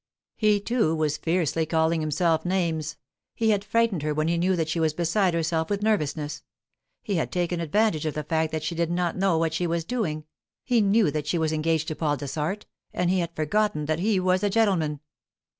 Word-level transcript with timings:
He, 0.35 0.59
too, 0.59 0.95
was 0.95 1.19
fiercely 1.19 1.67
calling 1.67 2.01
himself 2.01 2.43
names. 2.43 2.97
He 3.35 3.51
had 3.51 3.63
frightened 3.63 4.01
her 4.01 4.15
when 4.15 4.27
he 4.27 4.35
knew 4.35 4.55
that 4.55 4.67
she 4.67 4.79
was 4.79 4.95
beside 4.95 5.35
herself 5.35 5.69
with 5.69 5.83
nervousness; 5.83 6.41
he 7.03 7.17
had 7.17 7.31
taken 7.31 7.59
advantage 7.59 8.07
of 8.07 8.15
the 8.15 8.23
fact 8.23 8.51
that 8.51 8.63
she 8.63 8.73
did 8.73 8.89
not 8.89 9.15
know 9.15 9.37
what 9.37 9.53
she 9.53 9.67
was 9.67 9.85
doing; 9.85 10.25
he 10.63 10.81
knew 10.81 11.11
that 11.11 11.27
she 11.27 11.37
was 11.37 11.53
engaged 11.53 11.87
to 11.89 11.95
Paul 11.95 12.17
Dessart, 12.17 12.65
and 12.91 13.11
he 13.11 13.19
had 13.19 13.35
forgotten 13.35 13.85
that 13.85 13.99
he 13.99 14.19
was 14.19 14.41
a 14.41 14.49
gentleman. 14.49 15.01